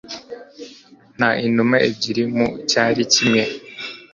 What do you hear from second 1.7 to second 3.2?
ebyiri mucyari